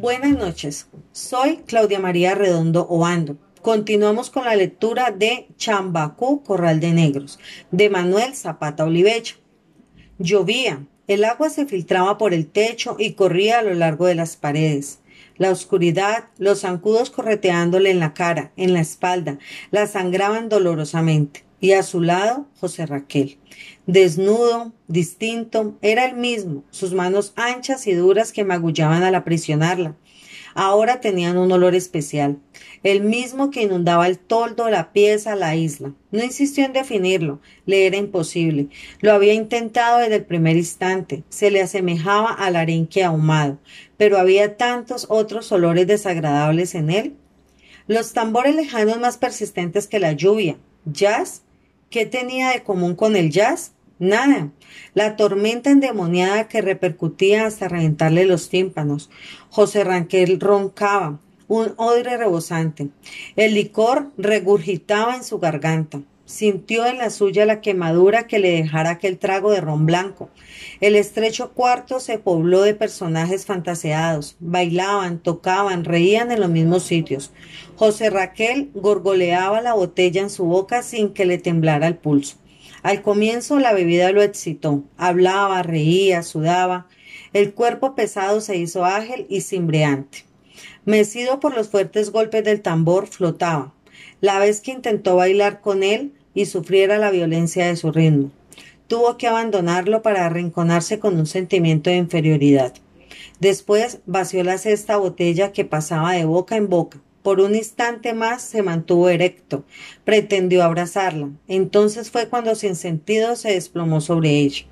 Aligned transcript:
Buenas 0.00 0.38
noches, 0.38 0.86
soy 1.10 1.56
Claudia 1.66 1.98
María 1.98 2.36
Redondo 2.36 2.86
Oando. 2.88 3.36
Continuamos 3.62 4.30
con 4.30 4.44
la 4.44 4.54
lectura 4.54 5.10
de 5.10 5.48
Chambacú, 5.56 6.44
Corral 6.44 6.78
de 6.78 6.92
Negros, 6.92 7.40
de 7.72 7.90
Manuel 7.90 8.36
Zapata 8.36 8.84
Olivecha. 8.84 9.34
Llovía, 10.20 10.86
el 11.08 11.24
agua 11.24 11.50
se 11.50 11.66
filtraba 11.66 12.16
por 12.16 12.32
el 12.32 12.46
techo 12.46 12.94
y 12.96 13.14
corría 13.14 13.58
a 13.58 13.62
lo 13.62 13.74
largo 13.74 14.06
de 14.06 14.14
las 14.14 14.36
paredes. 14.36 15.00
La 15.36 15.50
oscuridad, 15.50 16.26
los 16.38 16.60
zancudos 16.60 17.10
correteándole 17.10 17.90
en 17.90 17.98
la 17.98 18.14
cara, 18.14 18.52
en 18.56 18.74
la 18.74 18.80
espalda, 18.80 19.40
la 19.72 19.88
sangraban 19.88 20.48
dolorosamente. 20.48 21.47
Y 21.60 21.72
a 21.72 21.82
su 21.82 22.00
lado, 22.00 22.46
José 22.60 22.86
Raquel. 22.86 23.38
Desnudo, 23.86 24.72
distinto, 24.86 25.76
era 25.82 26.04
el 26.04 26.16
mismo, 26.16 26.62
sus 26.70 26.92
manos 26.92 27.32
anchas 27.34 27.86
y 27.86 27.94
duras 27.94 28.32
que 28.32 28.44
magullaban 28.44 29.02
al 29.02 29.16
aprisionarla. 29.16 29.96
Ahora 30.54 31.00
tenían 31.00 31.36
un 31.36 31.52
olor 31.52 31.74
especial, 31.74 32.38
el 32.82 33.00
mismo 33.02 33.50
que 33.50 33.62
inundaba 33.62 34.06
el 34.06 34.18
toldo, 34.18 34.68
la 34.70 34.92
pieza, 34.92 35.36
la 35.36 35.56
isla. 35.56 35.94
No 36.10 36.24
insistió 36.24 36.64
en 36.64 36.72
definirlo, 36.72 37.40
le 37.66 37.86
era 37.86 37.96
imposible. 37.96 38.68
Lo 39.00 39.12
había 39.12 39.34
intentado 39.34 39.98
desde 39.98 40.16
el 40.16 40.24
primer 40.24 40.56
instante, 40.56 41.22
se 41.28 41.50
le 41.50 41.62
asemejaba 41.62 42.32
al 42.32 42.56
arenque 42.56 43.04
ahumado, 43.04 43.58
pero 43.96 44.18
había 44.18 44.56
tantos 44.56 45.06
otros 45.08 45.50
olores 45.52 45.86
desagradables 45.86 46.74
en 46.74 46.90
él. 46.90 47.16
Los 47.86 48.12
tambores 48.12 48.54
lejanos 48.54 48.98
más 48.98 49.16
persistentes 49.16 49.86
que 49.86 49.98
la 49.98 50.12
lluvia. 50.12 50.58
¿Jazz? 50.84 51.42
¿Qué 51.90 52.04
tenía 52.04 52.50
de 52.50 52.62
común 52.62 52.94
con 52.94 53.16
el 53.16 53.30
jazz? 53.30 53.72
Nada. 53.98 54.50
La 54.92 55.16
tormenta 55.16 55.70
endemoniada 55.70 56.46
que 56.46 56.60
repercutía 56.60 57.46
hasta 57.46 57.66
reventarle 57.66 58.26
los 58.26 58.50
tímpanos. 58.50 59.08
José 59.48 59.84
Ranquel 59.84 60.38
roncaba, 60.38 61.18
un 61.48 61.72
odre 61.78 62.18
rebosante. 62.18 62.90
El 63.36 63.54
licor 63.54 64.10
regurgitaba 64.18 65.16
en 65.16 65.24
su 65.24 65.38
garganta. 65.38 66.02
Sintió 66.28 66.84
en 66.84 66.98
la 66.98 67.08
suya 67.08 67.46
la 67.46 67.62
quemadura 67.62 68.26
que 68.26 68.38
le 68.38 68.50
dejara 68.50 68.90
aquel 68.90 69.16
trago 69.16 69.50
de 69.50 69.62
ron 69.62 69.86
blanco. 69.86 70.28
El 70.82 70.94
estrecho 70.94 71.54
cuarto 71.54 72.00
se 72.00 72.18
pobló 72.18 72.60
de 72.60 72.74
personajes 72.74 73.46
fantaseados. 73.46 74.36
Bailaban, 74.38 75.20
tocaban, 75.20 75.86
reían 75.86 76.30
en 76.30 76.40
los 76.40 76.50
mismos 76.50 76.82
sitios. 76.82 77.32
José 77.76 78.10
Raquel 78.10 78.70
gorgoleaba 78.74 79.62
la 79.62 79.72
botella 79.72 80.20
en 80.20 80.28
su 80.28 80.44
boca 80.44 80.82
sin 80.82 81.14
que 81.14 81.24
le 81.24 81.38
temblara 81.38 81.86
el 81.86 81.96
pulso. 81.96 82.36
Al 82.82 83.00
comienzo 83.00 83.58
la 83.58 83.72
bebida 83.72 84.12
lo 84.12 84.20
excitó. 84.20 84.84
Hablaba, 84.98 85.62
reía, 85.62 86.22
sudaba. 86.22 86.88
El 87.32 87.54
cuerpo 87.54 87.94
pesado 87.94 88.42
se 88.42 88.56
hizo 88.56 88.84
ágil 88.84 89.24
y 89.30 89.40
cimbreante. 89.40 90.26
Mecido 90.84 91.40
por 91.40 91.56
los 91.56 91.70
fuertes 91.70 92.12
golpes 92.12 92.44
del 92.44 92.60
tambor, 92.60 93.06
flotaba. 93.06 93.72
La 94.20 94.38
vez 94.38 94.60
que 94.60 94.72
intentó 94.72 95.16
bailar 95.16 95.62
con 95.62 95.82
él 95.82 96.12
y 96.38 96.46
sufriera 96.46 96.98
la 96.98 97.10
violencia 97.10 97.66
de 97.66 97.74
su 97.74 97.90
ritmo. 97.90 98.30
Tuvo 98.86 99.16
que 99.16 99.26
abandonarlo 99.26 100.02
para 100.02 100.24
arrinconarse 100.24 101.00
con 101.00 101.18
un 101.18 101.26
sentimiento 101.26 101.90
de 101.90 101.96
inferioridad. 101.96 102.74
Después 103.40 103.98
vació 104.06 104.44
la 104.44 104.56
sexta 104.56 104.98
botella 104.98 105.50
que 105.50 105.64
pasaba 105.64 106.12
de 106.12 106.26
boca 106.26 106.54
en 106.54 106.68
boca. 106.68 107.00
Por 107.24 107.40
un 107.40 107.56
instante 107.56 108.14
más 108.14 108.42
se 108.42 108.62
mantuvo 108.62 109.08
erecto. 109.08 109.64
Pretendió 110.04 110.62
abrazarla. 110.62 111.28
Entonces 111.48 112.12
fue 112.12 112.28
cuando 112.28 112.54
sin 112.54 112.76
sentido 112.76 113.34
se 113.34 113.54
desplomó 113.54 114.00
sobre 114.00 114.30
ella. 114.30 114.64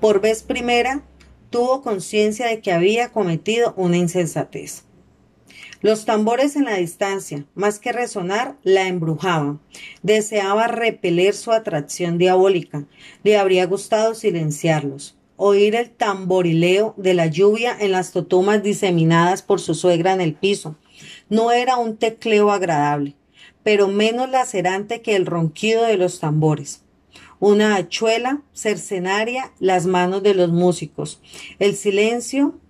Por 0.00 0.22
vez 0.22 0.42
primera 0.42 1.02
tuvo 1.50 1.82
conciencia 1.82 2.46
de 2.46 2.60
que 2.60 2.72
había 2.72 3.10
cometido 3.10 3.74
una 3.76 3.98
insensatez. 3.98 4.84
Los 5.82 6.04
tambores 6.04 6.54
en 6.54 6.66
la 6.66 6.76
distancia, 6.76 7.44
más 7.56 7.80
que 7.80 7.90
resonar, 7.90 8.56
la 8.62 8.86
embrujaban. 8.86 9.60
Deseaba 10.02 10.68
repeler 10.68 11.34
su 11.34 11.50
atracción 11.50 12.18
diabólica. 12.18 12.84
Le 13.24 13.36
habría 13.36 13.66
gustado 13.66 14.14
silenciarlos. 14.14 15.18
Oír 15.36 15.74
el 15.74 15.90
tamborileo 15.90 16.94
de 16.96 17.14
la 17.14 17.26
lluvia 17.26 17.76
en 17.80 17.90
las 17.90 18.12
totumas 18.12 18.62
diseminadas 18.62 19.42
por 19.42 19.60
su 19.60 19.74
suegra 19.74 20.12
en 20.12 20.20
el 20.20 20.34
piso. 20.34 20.76
No 21.28 21.50
era 21.50 21.76
un 21.76 21.96
tecleo 21.96 22.52
agradable, 22.52 23.16
pero 23.64 23.88
menos 23.88 24.30
lacerante 24.30 25.02
que 25.02 25.16
el 25.16 25.26
ronquido 25.26 25.82
de 25.82 25.96
los 25.96 26.20
tambores. 26.20 26.84
Una 27.40 27.74
hachuela 27.74 28.42
cercenaria, 28.52 29.52
las 29.58 29.86
manos 29.86 30.22
de 30.22 30.34
los 30.34 30.52
músicos. 30.52 31.20
El 31.58 31.74
silencio 31.74 32.60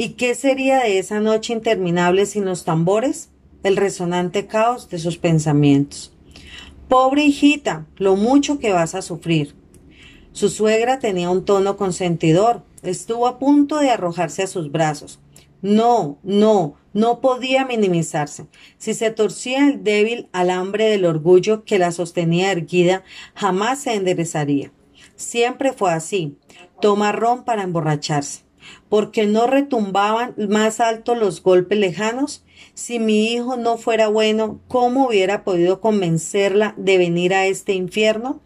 ¿Y 0.00 0.10
qué 0.10 0.36
sería 0.36 0.78
de 0.78 1.00
esa 1.00 1.18
noche 1.18 1.52
interminable 1.52 2.24
sin 2.24 2.44
los 2.44 2.64
tambores? 2.64 3.30
El 3.64 3.76
resonante 3.76 4.46
caos 4.46 4.88
de 4.88 5.00
sus 5.00 5.18
pensamientos. 5.18 6.12
Pobre 6.88 7.24
hijita, 7.24 7.84
lo 7.96 8.14
mucho 8.14 8.60
que 8.60 8.72
vas 8.72 8.94
a 8.94 9.02
sufrir. 9.02 9.56
Su 10.30 10.50
suegra 10.50 11.00
tenía 11.00 11.30
un 11.30 11.44
tono 11.44 11.76
consentidor. 11.76 12.62
Estuvo 12.84 13.26
a 13.26 13.40
punto 13.40 13.78
de 13.78 13.90
arrojarse 13.90 14.44
a 14.44 14.46
sus 14.46 14.70
brazos. 14.70 15.18
No, 15.62 16.20
no, 16.22 16.76
no 16.92 17.20
podía 17.20 17.66
minimizarse. 17.66 18.46
Si 18.78 18.94
se 18.94 19.10
torcía 19.10 19.66
el 19.66 19.82
débil 19.82 20.28
alambre 20.30 20.88
del 20.90 21.06
orgullo 21.06 21.64
que 21.64 21.80
la 21.80 21.90
sostenía 21.90 22.52
erguida, 22.52 23.02
jamás 23.34 23.80
se 23.80 23.94
enderezaría. 23.94 24.70
Siempre 25.16 25.72
fue 25.72 25.90
así. 25.92 26.36
Toma 26.80 27.10
ron 27.10 27.44
para 27.44 27.64
emborracharse 27.64 28.47
porque 28.88 29.26
no 29.26 29.46
retumbaban 29.46 30.34
más 30.48 30.80
alto 30.80 31.14
los 31.14 31.42
golpes 31.42 31.78
lejanos? 31.78 32.44
Si 32.74 32.98
mi 32.98 33.32
hijo 33.32 33.56
no 33.56 33.76
fuera 33.76 34.08
bueno, 34.08 34.60
¿cómo 34.68 35.08
hubiera 35.08 35.44
podido 35.44 35.80
convencerla 35.80 36.74
de 36.76 36.98
venir 36.98 37.34
a 37.34 37.46
este 37.46 37.72
infierno? 37.72 38.40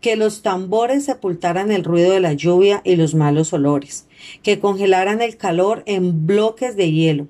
Que 0.00 0.16
los 0.16 0.42
tambores 0.42 1.04
sepultaran 1.04 1.70
el 1.70 1.84
ruido 1.84 2.12
de 2.12 2.20
la 2.20 2.32
lluvia 2.32 2.80
y 2.84 2.96
los 2.96 3.14
malos 3.14 3.52
olores, 3.52 4.06
que 4.42 4.58
congelaran 4.58 5.22
el 5.22 5.36
calor 5.36 5.82
en 5.86 6.26
bloques 6.26 6.76
de 6.76 6.90
hielo, 6.92 7.28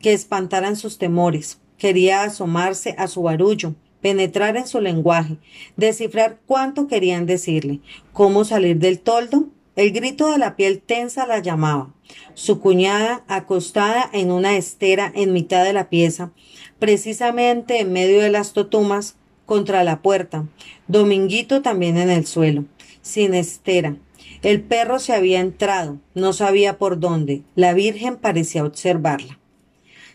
que 0.00 0.12
espantaran 0.12 0.76
sus 0.76 0.98
temores. 0.98 1.58
Quería 1.78 2.22
asomarse 2.22 2.94
a 2.98 3.08
su 3.08 3.22
barullo, 3.22 3.74
penetrar 4.02 4.56
en 4.56 4.66
su 4.66 4.80
lenguaje, 4.80 5.38
descifrar 5.76 6.40
cuánto 6.46 6.86
querían 6.88 7.24
decirle, 7.24 7.80
cómo 8.12 8.44
salir 8.44 8.78
del 8.78 9.00
toldo, 9.00 9.48
el 9.74 9.92
grito 9.92 10.30
de 10.30 10.38
la 10.38 10.56
piel 10.56 10.80
tensa 10.80 11.26
la 11.26 11.38
llamaba. 11.38 11.94
Su 12.34 12.60
cuñada, 12.60 13.24
acostada 13.28 14.08
en 14.12 14.30
una 14.30 14.56
estera 14.56 15.10
en 15.14 15.32
mitad 15.32 15.64
de 15.64 15.72
la 15.72 15.88
pieza, 15.88 16.30
precisamente 16.78 17.80
en 17.80 17.92
medio 17.92 18.20
de 18.20 18.30
las 18.30 18.52
totumas, 18.52 19.16
contra 19.46 19.84
la 19.84 20.02
puerta. 20.02 20.46
Dominguito 20.88 21.62
también 21.62 21.96
en 21.96 22.10
el 22.10 22.26
suelo, 22.26 22.64
sin 23.02 23.34
estera. 23.34 23.96
El 24.42 24.62
perro 24.62 24.98
se 24.98 25.14
había 25.14 25.40
entrado, 25.40 25.98
no 26.14 26.32
sabía 26.32 26.78
por 26.78 26.98
dónde. 26.98 27.42
La 27.54 27.74
Virgen 27.74 28.16
parecía 28.16 28.64
observarla. 28.64 29.38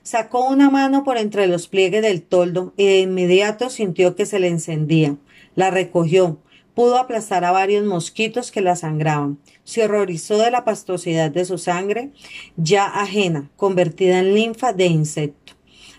Sacó 0.03 0.48
una 0.48 0.69
mano 0.69 1.03
por 1.03 1.18
entre 1.18 1.48
los 1.48 1.68
pliegues 1.68 2.01
del 2.01 2.21
toldo 2.21 2.74
y 2.77 2.86
de 2.86 3.00
inmediato 3.00 3.69
sintió 3.69 4.15
que 4.15 4.25
se 4.25 4.39
le 4.39 4.48
encendía. 4.48 5.18
La 5.56 5.69
recogió, 5.69 6.39
pudo 6.77 7.00
aplastar 7.00 7.44
a 7.44 7.50
varios 7.50 7.83
mosquitos 7.88 8.51
que 8.51 8.62
la 8.62 8.75
sangraban. 8.75 9.39
Se 9.63 9.83
horrorizó 9.83 10.38
de 10.38 10.51
la 10.51 10.63
pastosidad 10.63 11.31
de 11.31 11.44
su 11.44 11.57
sangre, 11.57 12.12
ya 12.56 12.85
ajena, 12.85 13.50
convertida 13.56 14.19
en 14.19 14.35
linfa 14.35 14.74
de 14.74 14.85
insecto. 14.85 15.53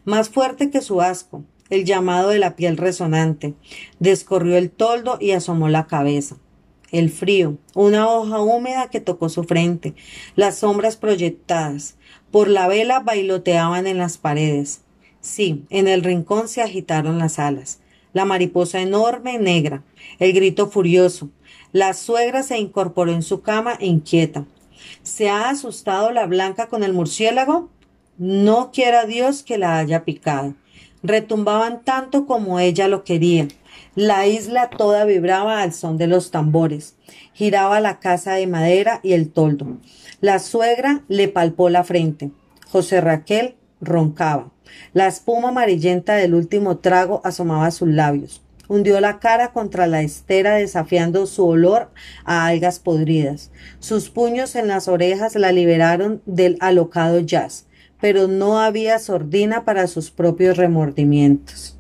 Más 0.05 0.29
fuerte 0.29 0.71
que 0.71 0.81
su 0.81 1.01
asco, 1.01 1.43
el 1.69 1.85
llamado 1.85 2.29
de 2.29 2.39
la 2.39 2.55
piel 2.55 2.77
resonante. 2.77 3.55
Descorrió 3.99 4.57
el 4.57 4.71
toldo 4.71 5.19
y 5.21 5.33
asomó 5.33 5.69
la 5.69 5.89
cabeza. 5.89 6.37
El 6.93 7.11
frío, 7.11 7.59
una 7.75 8.09
hoja 8.09 8.41
húmeda 8.41 8.89
que 8.89 9.01
tocó 9.01 9.29
su 9.31 9.43
frente, 9.43 9.97
las 10.37 10.59
sombras 10.59 10.97
proyectadas. 10.97 11.97
Por 12.31 12.47
la 12.47 12.69
vela 12.69 13.01
bailoteaban 13.01 13.89
en 13.89 13.99
las 13.99 14.17
paredes. 14.17 14.83
Sí, 15.21 15.65
en 15.71 15.89
el 15.89 16.05
rincón 16.05 16.47
se 16.47 16.63
agitaron 16.63 17.19
las 17.19 17.41
alas. 17.41 17.81
La 18.19 18.25
mariposa 18.25 18.81
enorme 18.81 19.39
negra, 19.39 19.85
el 20.19 20.33
grito 20.33 20.69
furioso. 20.69 21.31
La 21.71 21.95
suegra 21.95 22.43
se 22.43 22.59
incorporó 22.59 23.13
en 23.13 23.23
su 23.23 23.43
cama 23.43 23.77
inquieta. 23.79 24.45
¿Se 25.05 25.29
ha 25.29 25.51
asustado 25.51 26.11
la 26.11 26.27
blanca 26.27 26.67
con 26.67 26.83
el 26.83 26.93
murciélago? 26.93 27.69
No 28.17 28.73
quiera 28.73 29.07
Dios 29.07 29.45
que 29.45 29.57
la 29.57 29.79
haya 29.79 30.05
picado. 30.05 30.55
Retumbaban 31.05 31.85
tanto 31.85 32.27
como 32.27 32.59
ella 32.59 32.89
lo 32.89 33.05
quería. 33.05 33.47
La 33.95 34.27
isla 34.27 34.69
toda 34.69 35.05
vibraba 35.05 35.63
al 35.63 35.73
son 35.73 35.97
de 35.97 36.09
los 36.09 36.33
tambores. 36.33 36.97
Giraba 37.35 37.79
la 37.79 38.01
casa 38.01 38.33
de 38.33 38.49
madera 38.49 38.99
y 39.05 39.13
el 39.13 39.31
toldo. 39.31 39.79
La 40.21 40.41
suegra 40.41 41.05
le 41.07 41.29
palpó 41.29 41.69
la 41.71 41.85
frente. 41.85 42.33
José 42.69 43.01
Raquel 43.01 43.55
roncaba. 43.81 44.51
La 44.93 45.07
espuma 45.07 45.49
amarillenta 45.49 46.15
del 46.17 46.35
último 46.35 46.79
trago 46.79 47.21
asomaba 47.25 47.71
sus 47.71 47.89
labios. 47.89 48.43
Hundió 48.69 49.01
la 49.01 49.19
cara 49.19 49.53
contra 49.53 49.87
la 49.87 50.03
estera 50.03 50.57
desafiando 50.57 51.27
su 51.27 51.47
olor 51.47 51.91
a 52.25 52.47
algas 52.47 52.79
podridas. 52.79 53.51
Sus 53.79 54.11
puños 54.11 54.57
en 54.57 54.69
las 54.69 54.89
orejas 54.89 55.35
la 55.37 55.53
liberaron 55.53 56.21
del 56.27 56.59
alocado 56.61 57.21
jazz, 57.21 57.67
pero 57.99 58.29
no 58.29 58.61
había 58.61 58.99
sordina 58.99 59.65
para 59.65 59.87
sus 59.87 60.11
propios 60.11 60.59
remordimientos. 60.59 61.78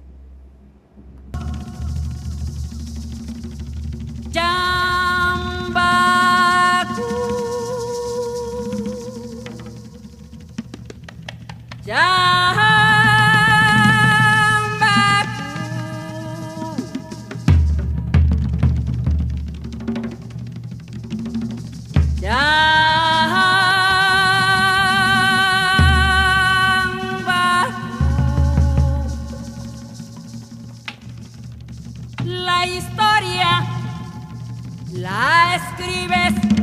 La 34.98 35.54
escribes 35.56 36.57